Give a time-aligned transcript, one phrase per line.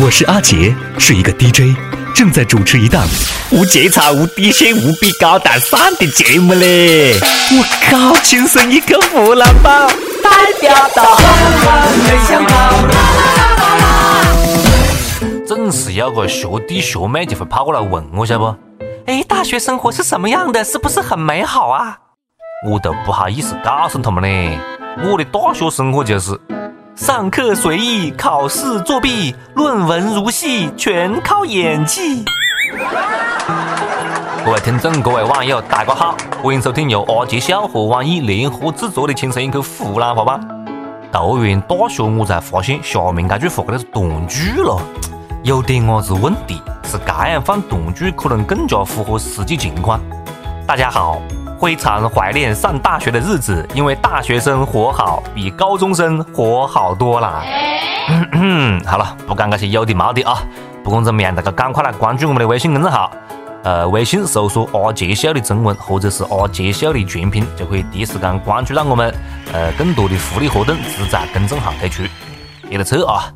[0.00, 1.76] 我是阿杰，是一个 DJ，
[2.14, 3.04] 正在主持一档
[3.50, 7.14] 无节操、无底线、无比高大上的节目嘞！
[7.50, 9.88] 我靠，亲生一个湖南宝，
[10.22, 11.18] 代表到。
[15.44, 18.56] 总是有个学弟学妹就会跑过来问我，晓得不？
[19.06, 20.62] 哎，大学生活是什么样的？
[20.62, 21.98] 是不是很美好啊？
[22.70, 24.56] 我都不好意思告诉他们嘞，
[25.10, 26.40] 我的大学生活就是。
[26.98, 32.24] 上课随意，考试作弊，论文如戏，全靠演技。
[34.44, 40.40] 各位听众，各位网友，大家好，欢迎收听由阿杰笑和网易联合制作的《轻松一口湖南话版》。
[41.12, 44.82] 读完大学，我才发现下面这句话那是断句了，
[45.44, 46.60] 有点伢子问题。
[46.82, 50.00] 是这样放断句，可能更加符合实际情况。
[50.66, 51.22] 大家好。
[51.60, 57.42] 非常怀念上大学的日子，因为大学生活好，比高中生活好多了。
[58.32, 60.42] 嗯好了，不讲那些有的没的啊。
[60.82, 63.10] 不管怎么样，大家赶快来关注我们的微信公众号，
[63.64, 69.14] 呃，微信搜索“阿杰秀”的中文或者是“阿杰秀”的全拼，就可以第一时间关注到我们。
[69.52, 72.02] 呃，更多的福利活动只在公众号推出。
[72.68, 73.32] 别得错啊！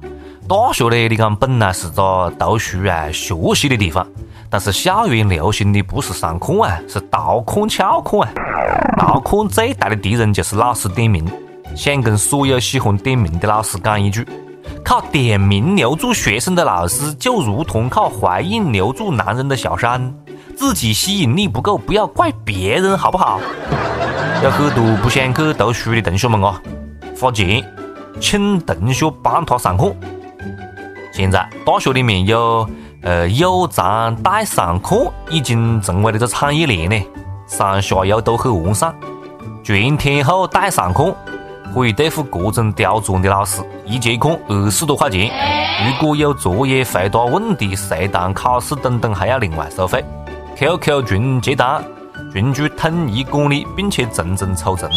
[0.48, 4.07] 大学呢，你讲本来是个读书啊、学习的地方。
[4.53, 8.28] 但是校园流行的不是上课啊，是盗课翘课啊！
[8.98, 11.27] 盗课最大的敌人就是老师点名。
[11.75, 14.28] 想跟所有喜欢点名的老师讲一句：
[14.84, 20.14] 靠点名留住学生的老师，就如同靠怀孕留住男人的小三。
[20.55, 23.41] 自己吸引力不够，不要怪别人，好不好？
[24.45, 26.61] 有很多不想去读书的同学们啊，
[27.19, 27.64] 花钱
[28.20, 29.97] 请同学帮他上课。
[31.11, 32.69] 现在大学里面有。
[33.03, 37.05] 呃，有偿代上课已经成为了个产业链呢，
[37.48, 38.95] 上下游都很完善。
[39.64, 41.12] 全天候代上课
[41.75, 45.30] 可以对付各种刁钻的老师，一节课二十多块钱。
[45.84, 50.05] 如果有作业、回答问题、随堂考试等等，还要另外收费。
[50.56, 51.84] QQ 群接单，
[52.33, 54.89] 群主统一管理，并且层层抽成。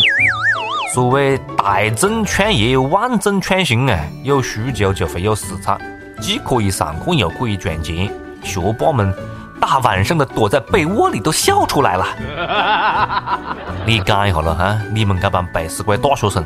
[0.93, 3.99] 所谓大众创业，万众创新啊！
[4.21, 5.79] 有需求就会有市场。
[6.25, 8.09] 既可以上课又可以赚钱，
[8.41, 9.13] 学霸们
[9.61, 12.07] 大晚上的躲在被窝里都笑出来了。
[13.85, 16.43] 你讲一下了哈，你们这帮背时鬼大学生，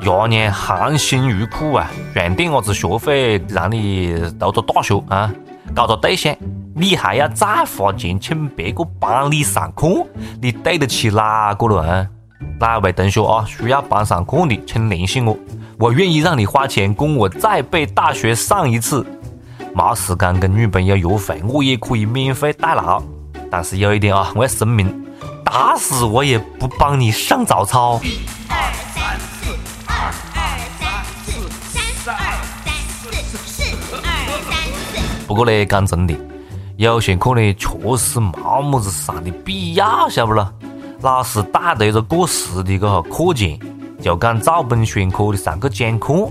[0.00, 5.30] 伢娘含辛茹苦啊，赚点伢子学费让你读个大学啊，
[5.72, 6.34] 搞个对象，
[6.74, 10.04] 你还要再花钱请别个帮你上课，
[10.40, 12.04] 你对得起哪个了啊？
[12.58, 15.38] 哪位同学啊需要帮上课的，请联系我。
[15.78, 19.04] 我愿意让你花钱供我再被大学上一次，
[19.74, 23.02] 没时间跟女朋友约会，我也可以免费代劳。
[23.50, 25.04] 但是有一点啊，我要声明，
[25.44, 28.00] 打死我也不帮你上早操。
[28.02, 29.50] 一二三四，
[29.86, 31.32] 二二三四，
[31.72, 31.82] 三
[32.14, 32.20] 二
[32.64, 32.72] 三
[33.02, 34.00] 四，四二
[34.48, 34.52] 三
[34.94, 35.26] 四。
[35.26, 36.14] 不过呢，讲真的，
[36.76, 40.52] 有些课呢确实没么子上的必要，晓不咯？
[41.00, 43.58] 老师带着一个过时的个课件。
[44.02, 46.28] 就讲照本宣科的上课讲课，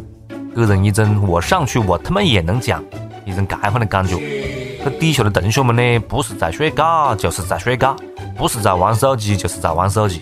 [0.54, 2.84] 给人一种我上去我他妈也能讲
[3.26, 4.18] 一种这样的感觉。
[4.84, 7.96] 这底下的同学们呢，不是在睡觉就是在睡觉，
[8.38, 10.22] 不是在玩手机就是在玩手机。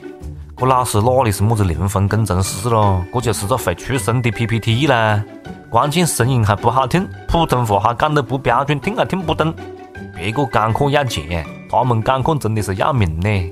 [0.56, 3.04] 这老师哪里是么子灵魂工程师咯？
[3.12, 5.24] 这就是个会出声的 PPT 啦！
[5.72, 9.52] 关键声音还不好听，普通话还讲得不标准，听还听不懂。
[10.16, 13.52] 别个讲课要钱，他们讲课真的是要命呢。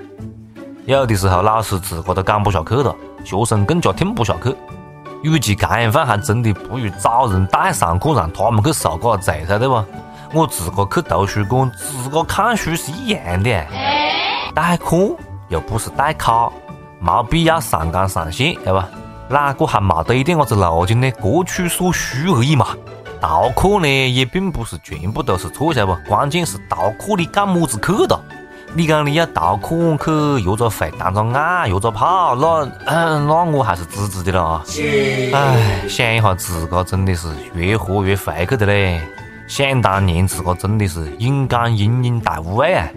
[0.85, 2.95] 有的时候老师自个都讲不下去了。
[3.23, 4.55] 学生更加听不下去，
[5.23, 9.83] 与其这样放，还真的不如找人代上课，让他们去受个罪噻，对不？
[10.33, 13.65] 我自个去图书馆，自个看书是一样的。
[14.53, 15.15] 代课
[15.49, 16.51] 又不是代考，
[16.99, 18.89] 没必要上纲上线，对吧？
[19.29, 21.11] 哪个还没得一点伢子路径呢？
[21.11, 22.67] 各取所需而已嘛。
[23.19, 26.09] 逃课呢，也并不是全部都是错，晓得不？
[26.09, 28.19] 关键是逃课你干么子去的？
[28.77, 34.63] 你讲你要逃课去约着会、谈着爱、约着跑，那那我还是支持的了啊！
[35.33, 39.01] 唉，想一下自个真的是越活越回去的嘞。
[39.47, 42.87] 想当年自个真的是硬刚英英大无畏啊！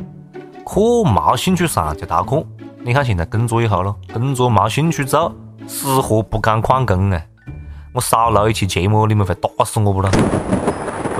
[0.67, 2.45] 课没兴趣上就逃课。
[2.85, 5.35] 你看现在工作以后咯，工作没兴趣做，
[5.67, 7.23] 死活不敢旷工啊！
[7.95, 10.11] 我少录一期节目，你们会打死我不咯？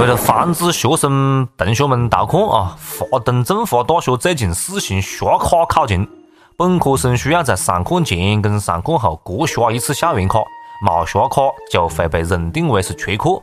[0.01, 2.75] 为了防止学生同学们逃课啊，
[3.11, 6.09] 华东政法大学最近试行刷卡考勤，
[6.57, 10.39] 本科生需要在上课前跟上课后各刷一次校园卡，
[10.83, 13.43] 没刷卡就会被认定为是缺课。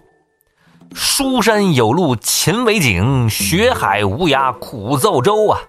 [0.95, 5.59] 书生有路勤为径，学海无涯苦作舟啊！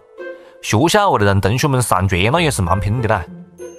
[0.62, 3.22] 学校为了让同学们上学，那也是蛮拼的啦。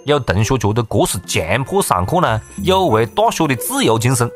[0.05, 4.29] 有同学觉得这是强迫上课呢，有违大学的自由精神。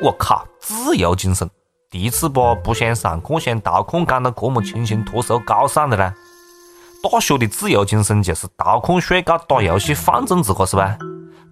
[0.00, 1.50] 我靠，自由精神！
[1.90, 6.12] 第一次把不想上课、想逃课讲得这么清新脱俗、高尚的呢？
[7.02, 10.98] 大学的自由精神就是逃课、睡觉、打游戏、放纵自个是吧？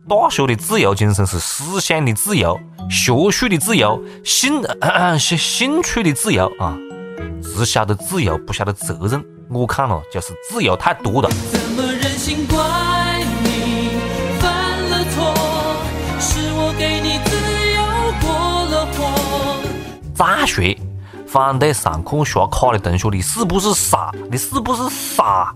[0.07, 2.61] 大学的自由精神是思想的自由、
[2.91, 4.63] 学术的自由、兴
[5.19, 6.77] 兴兴趣的自由啊！
[7.43, 9.25] 只晓得自由，不晓得责任。
[9.49, 11.31] 我看了就是自由太多了。
[11.51, 12.59] 怎么忍心怪
[20.17, 20.65] 再说，
[21.27, 24.11] 反对上课刷卡的同学，你是不是傻？
[24.31, 25.53] 你是不是傻？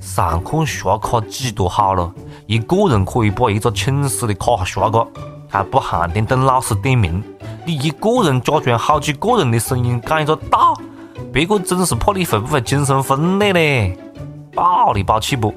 [0.00, 2.08] 上课刷卡几多好了？
[2.46, 5.04] 一个人可以把一个寝室的卡刷个，
[5.48, 7.20] 还不限定等老师点名。
[7.64, 10.80] 你一个人假装好几个人的声音讲一个道，
[11.32, 13.96] 别个真是怕你会不会精神分裂呢？
[14.54, 15.52] 暴里暴气不？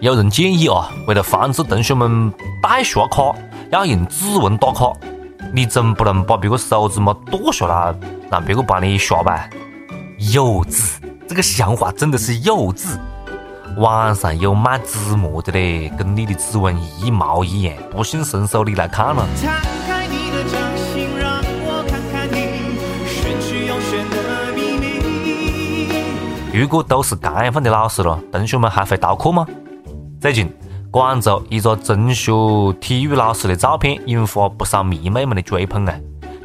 [0.00, 2.30] 有人建议啊，为了防止同学们
[2.62, 3.34] 代刷卡，
[3.70, 4.92] 要用指纹打卡。
[5.52, 7.94] 你总不能把别个手指嘛剁下来，
[8.30, 9.48] 让别个帮你刷吧？
[10.32, 10.94] 幼稚，
[11.26, 12.96] 这个想法真的是幼稚。
[13.76, 19.26] 网上有卖纸膜的嘞，跟你的指纹一毛一样，不信伸手你来看了。
[26.52, 29.46] 如果都是这样放的老师了，同学们还会逃课吗？
[30.20, 30.52] 最近，
[30.90, 32.32] 广州一个中学
[32.80, 35.94] 体育老师的照片引发不少迷妹们的追捧啊！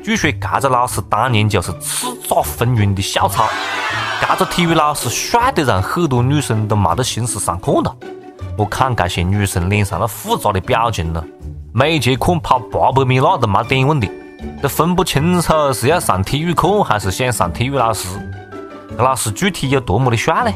[0.03, 3.49] 据说这个老师当年就是叱咤风云的校草。
[4.37, 7.95] 这个体育老师帅得让很多女生都没得心思上课了。
[8.55, 11.23] 我看这些女生脸上那复杂的表情呢，
[11.73, 14.11] 每节课跑八百米那都没点问题，
[14.61, 18.07] 都分不清楚是要上体育课还是想上体育老师。
[18.95, 20.51] 这老师具体有多么的帅呢？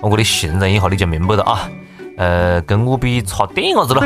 [0.00, 1.68] 我给你形容一下你就明白了啊。
[2.22, 4.00] 呃，跟我比差点伢子了。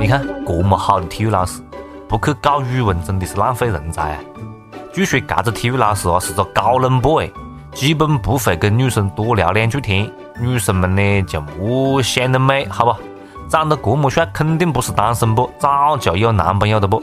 [0.00, 1.62] 你看这么好的体育老师，
[2.08, 4.18] 不去搞语文真的是浪费人才啊。
[4.92, 7.30] 据说这个体育老师啊是个高冷 boy。
[7.72, 10.10] 基本不会跟女生多聊两句天，
[10.40, 12.96] 女生们呢就莫想得美，好不？
[13.48, 15.48] 长得这么帅，肯定不是单身不？
[15.58, 17.00] 早就有男朋友了不？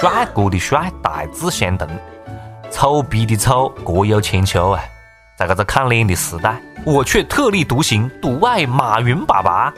[0.00, 1.86] 帅哥的帅，大致相同；
[2.70, 4.82] 丑逼的丑，各有千秋啊！
[5.42, 9.72] 在这个看脸的时代，我却特立独行，独爱马云爸爸。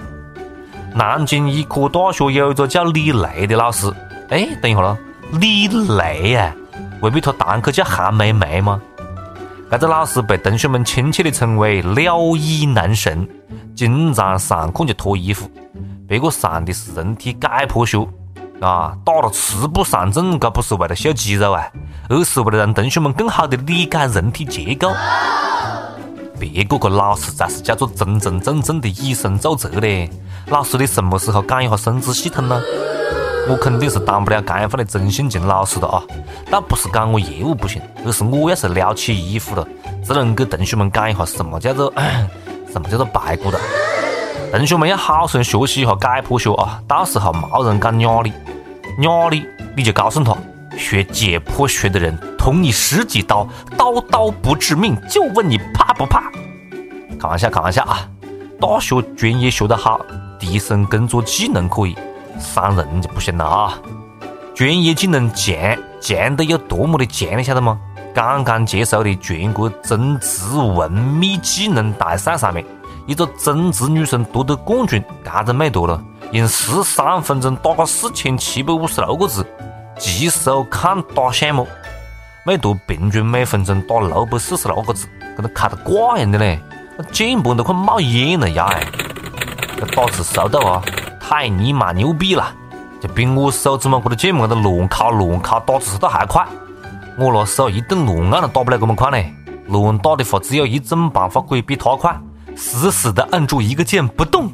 [0.95, 3.91] 南京医科大学有一个叫李雷的老师，
[4.29, 4.97] 哎，等一下喽，
[5.33, 6.55] 李雷啊，
[7.01, 8.81] 未必他堂客叫韩梅梅吗？
[9.71, 13.27] 这个老师被同学们亲切地称为“了衣男神”，
[13.75, 15.51] 经常上课就脱衣服。
[16.07, 18.07] 别个上的是人体解剖学
[18.61, 21.65] 啊，打了赤部上阵，这不是为了秀肌肉啊，
[22.09, 24.93] 而是为了让同学们更好地理解人体结构。
[26.39, 30.11] 别个个老师才是叫做真真正正的以身作则嘞！
[30.49, 32.61] 老师，你什么时候讲一下生殖系统呢？
[33.49, 36.03] 我肯定是当不了这样放的中性情老师的啊！
[36.51, 39.67] 倒不是讲我业务不行，而是我要是撩起衣服了，
[40.03, 41.93] 只能给同学们讲一下什么叫做
[42.73, 43.61] 什么叫做排骨的。
[44.51, 48.33] 同学们要好生学习一下解剖学啊，到时候没人敢压你，
[49.05, 49.45] 压你
[49.77, 50.37] 你就告诉他，
[50.77, 56.31] 学解剖学的人捅你十几刀，刀刀不致命，就问你怕不怕？
[57.19, 58.07] 开玩笑，开玩笑啊！
[58.61, 59.99] 大学专业学得好，
[60.39, 61.97] 提升工作技能可以。
[62.39, 63.81] 伤人就不行了啊！
[64.55, 65.57] 专业技能强
[66.03, 67.81] 强得有多么的强，你晓得吗？
[68.15, 72.63] 刚刚结束的全国中职文秘技能大赛上面，
[73.07, 75.99] 一个中职女生夺得冠军，这个美图了，
[76.33, 79.47] 用十三分钟打个四千七百五十六个字，
[79.99, 81.67] 极速看打项目，
[82.47, 86.61] 美图平均每分钟打六百四十六个字，跟那开的挂一样的嘞，
[86.99, 88.69] 那键盘都快冒烟了呀！
[89.79, 90.83] 这打字速度啊！
[91.19, 92.55] 太尼玛牛逼了，
[93.01, 96.47] 就比我手指嘛这个键盘在乱敲乱敲打字速度还快。
[97.19, 99.33] 我拿手一顿乱按都打不了这么快嘞。
[99.69, 102.15] 乱打的话，只有一种办法可以比他快，
[102.55, 104.53] 死死的按住一个键不动。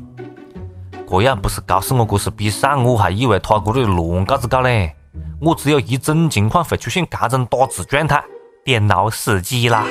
[1.09, 4.95] 这样不是告诉我这是比赛，我还以为他这里乱搞子搞嘞。
[5.43, 8.23] 我只有一种情况会出现这种打字状态：
[8.63, 9.87] 电脑死机啦。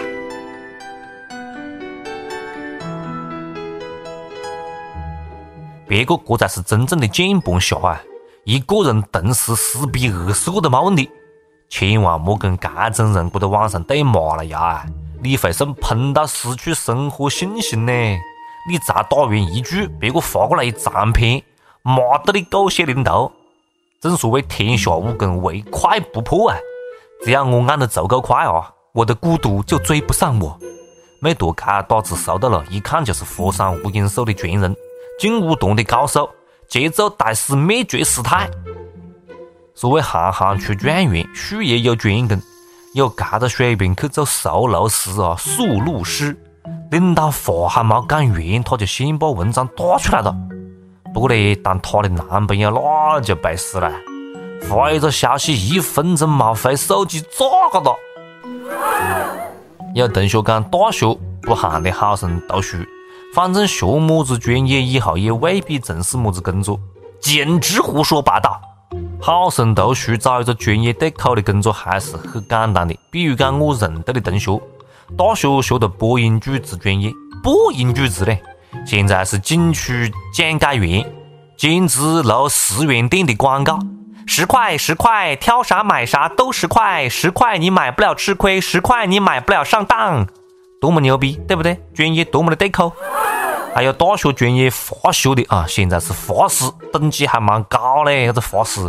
[5.87, 7.99] 别个这才是真正的键盘侠啊！
[8.43, 11.09] 一个人同时撕逼二十个都没问题，
[11.67, 12.55] 千万莫跟
[12.91, 14.85] 这种人搁在网上对骂了呀！
[15.23, 17.91] 你会送喷到失去生活信心呢！
[18.69, 21.41] 你才打完一句，别个发过来一长篇，
[21.81, 23.31] 骂得你狗血淋头。
[24.01, 26.57] 正所谓天下武功，唯快不破啊！
[27.21, 30.57] 只要我按得足够快啊，我的孤独就追不上我。
[31.21, 34.73] 美图这打字速度了，一看就是佛山无影手的传人。
[35.19, 36.29] 劲舞团的高手，
[36.69, 38.49] 节奏大师灭绝师太。
[39.75, 42.41] 所谓行行出状元，术业有专攻。
[42.93, 46.37] 有搿个水平去做熟路师啊，数路师，
[46.89, 50.33] 领导话还没讲完，他就先把文章打出来了。
[51.13, 53.91] 不过呢，当她的男朋友那就背死了，
[54.61, 57.95] 发一个消息一分钟没回，手机咋个了？
[59.95, 62.77] 有同学讲，大学不限得好生读书，
[63.33, 66.79] 反正学么子专业以后也未必从事么子工作，
[67.19, 68.61] 简直胡说八道。
[69.19, 72.95] 好生读书，找一个专业对口的工作还是很简单的。
[73.09, 74.61] 比如讲，我认得的同学，
[75.17, 77.11] 大学学的播音主持专业，
[77.43, 78.41] 播音主持嘞，
[78.85, 81.11] 现在是景区讲解员，
[81.57, 83.79] 兼职录十元店的广告，
[84.27, 90.27] 十块十块，挑啥买啥都十块，十块你买不了吃亏，十块你买不了上当，
[90.79, 91.81] 多么牛逼，对不对？
[91.93, 92.93] 专业多么的对口。
[93.75, 98.81] 还有大学专业法学的啊，现在是法师，等级还蛮高嘞，啥子化师。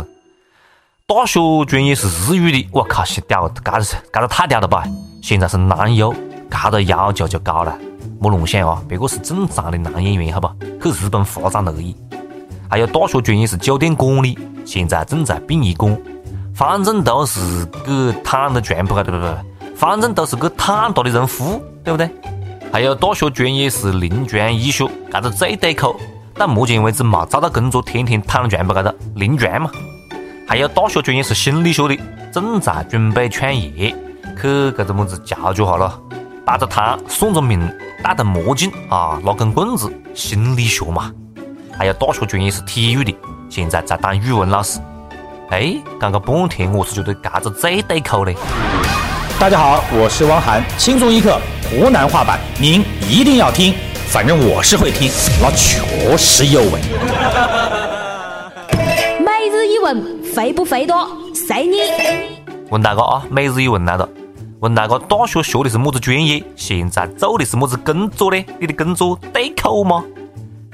[1.05, 4.83] 大学专业是日语的，我靠，屌，搿个是搿个太屌了吧！
[5.21, 6.13] 现在是男优，
[6.49, 7.77] 搿个要求就高了。
[8.21, 10.53] 莫乱想啊，别个是正常的男演员，好吧？
[10.79, 11.95] 去日本发展而已。
[12.69, 15.99] 还有大学专业是酒店管理，现在正在殡仪馆，
[16.53, 19.35] 反正都是给躺的床铺对不对？
[19.75, 22.07] 反正都是给躺大的人服，对不对？
[22.71, 25.99] 还有大学专业是临床医学，搿个最对口，
[26.35, 29.71] 但目前为止没找到工作，天天躺床铺搿个临床嘛。
[30.47, 31.97] 还有大学专业是心理学的，
[32.31, 33.95] 正在准备创业，
[34.39, 35.99] 去搿个么子教教哈了，
[36.45, 37.59] 摆着摊，算着命，
[38.03, 41.11] 戴着墨镜啊，拿根棍子，心理学嘛。
[41.77, 43.15] 还有大学专业是体育的，
[43.49, 44.79] 现在在当语文老师。
[45.49, 48.33] 哎，讲个半天，我是觉得搿个最对口的。
[49.39, 51.39] 大家好，我是汪涵，轻松一刻
[51.69, 53.75] 湖南话版，您一定要听，
[54.07, 56.79] 反正我是会听，那确实有味。
[59.19, 61.07] 每日一问肥不肥多？
[61.35, 61.77] 随你。
[62.71, 64.07] 问大哥啊，每日一问来了。
[64.61, 66.43] 问大哥，大学学的是么子专业？
[66.55, 68.45] 现在做的是么子工作呢？
[68.59, 70.03] 你的工作对口吗？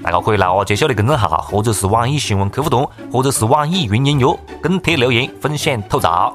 [0.04, 6.34] 大家可以来阿杰秀的公众号，或者是网易新闻客户端，或者是网易云音乐跟帖留言分享吐槽。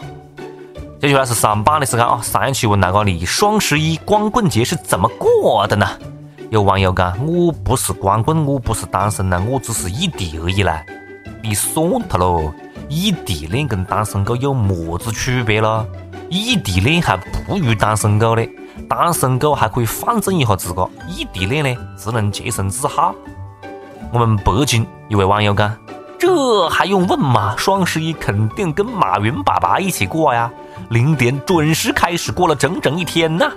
[0.98, 2.18] 接下来是上班的时间啊！
[2.22, 5.86] 上一期问大哥，你双十一光棍节是怎么过的呢？
[6.48, 10.82] 有网友讲，我不是光棍，我不是单身呢，我只是异地而已啦。
[11.42, 12.50] 你算他喽！
[12.88, 15.86] 异地恋跟单身狗有么子区别咯？
[16.32, 18.48] 异地恋还不如单身狗嘞，
[18.88, 23.14] 单身狗还可以放纵一下自个，异地恋呢只能洁身自好。
[24.10, 25.76] 我们北京一位网友讲
[26.18, 27.54] ：“这还用问吗？
[27.58, 30.50] 双十一肯定跟马云爸爸一起过呀，
[30.88, 33.52] 零点准时开始，过了整整一天呐。”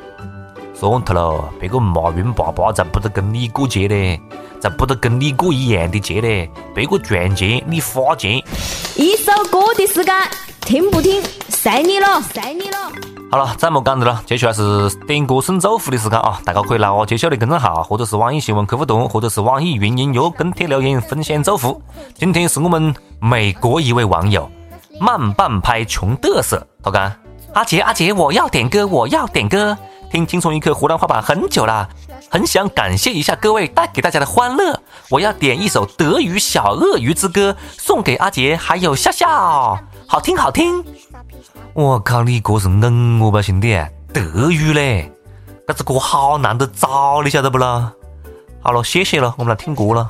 [0.75, 4.19] 算他喽，别个马云爸爸才不得跟你过节嘞。
[4.59, 6.49] 才不得跟你过一样的节嘞！
[6.73, 8.41] 别个赚钱，你花钱。
[8.95, 10.15] 一首歌的时间，
[10.65, 12.91] 听不听随你了，随你了。
[13.31, 16.41] 好了，再莫讲的了，接下来是点歌送祝福的时间啊！
[16.43, 21.79] 大家可以来我揭晓的公众号，或者是网易新闻客户端，或者是网易云音乐跟帖留言分享祝福。
[22.15, 24.49] 今天是我们美国一位网友
[24.99, 27.11] 慢半拍穷嘚瑟，他讲：
[27.53, 29.77] 阿杰阿杰，我要点歌，我要点歌。
[30.11, 31.87] 听轻松一刻湖南话版很久了。
[32.31, 34.79] 很想感谢一下各位带给大家的欢乐，
[35.11, 40.83] 我要点一首德语小鳄鱼之歌送给阿杰还有笑笑，好听好听。
[41.73, 43.77] 我靠，你哥是硬我吧兄弟，
[44.13, 45.11] 德语嘞，
[45.67, 47.91] 这子歌好难得找，你晓得不啦？
[48.61, 50.07] 好了，谢谢了，我们来听歌了。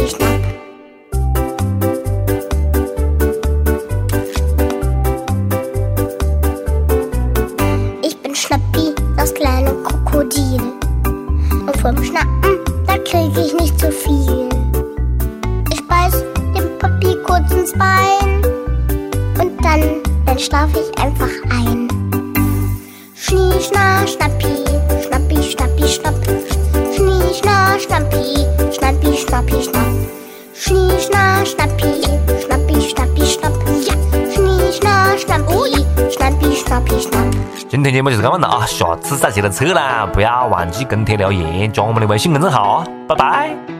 [0.00, 0.40] Schnapp.
[8.02, 10.60] Ich bin Schnappi, das kleine Krokodil.
[11.04, 14.48] Und vom Schnappen, da krieg ich nicht zu viel.
[15.72, 16.24] Ich beiß
[16.56, 18.44] dem Papi kurz ins Bein
[19.38, 21.88] und dann dann schlaf ich einfach ein.
[23.14, 24.64] Schnie, schna, schnappi,
[25.06, 26.14] schnappi, schnappi, schnapp.
[26.94, 28.46] Schnie, schna, schnappi,
[37.70, 43.71] 今天节目就是这么了啊，下次再接着扯啦，不要忘记跟帖留言，加我们的微信公众号，拜拜。